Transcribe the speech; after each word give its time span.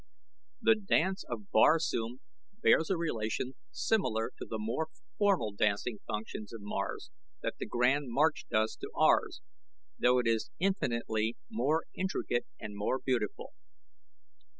The 0.63 0.73
Dance 0.73 1.23
of 1.29 1.51
Barsoom 1.51 2.21
bears 2.63 2.89
a 2.89 2.97
relation 2.97 3.53
similar 3.69 4.31
to 4.39 4.47
the 4.49 4.57
more 4.57 4.87
formal 5.19 5.51
dancing 5.51 5.99
functions 6.07 6.51
of 6.51 6.61
Mars 6.63 7.11
that 7.43 7.57
The 7.59 7.67
Grand 7.67 8.05
March 8.07 8.47
does 8.49 8.75
to 8.77 8.89
ours, 8.97 9.41
though 9.99 10.17
it 10.17 10.25
is 10.25 10.49
infinitely 10.57 11.37
more 11.51 11.83
intricate 11.93 12.47
and 12.59 12.75
more 12.75 12.97
beautiful. 13.05 13.53